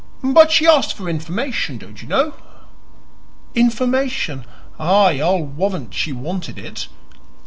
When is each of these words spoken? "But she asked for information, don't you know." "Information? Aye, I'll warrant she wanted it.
"But 0.23 0.49
she 0.51 0.65
asked 0.65 0.95
for 0.97 1.07
information, 1.07 1.77
don't 1.77 2.01
you 2.01 2.07
know." 2.07 2.33
"Information? 3.53 4.45
Aye, 4.79 5.21
I'll 5.21 5.43
warrant 5.43 5.93
she 5.93 6.11
wanted 6.11 6.57
it. 6.57 6.87